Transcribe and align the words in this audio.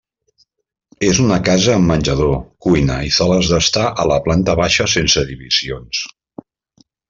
És 1.07 1.19
una 1.25 1.37
casa 1.49 1.75
amb 1.79 1.91
menjador, 1.91 2.33
cuina 2.67 2.97
i 3.09 3.13
sales 3.19 3.53
d'estar 3.53 3.87
a 4.05 4.09
la 4.13 4.19
planta 4.29 4.59
baixa 4.63 4.91
sense 4.99 5.29
divisions. 5.33 6.05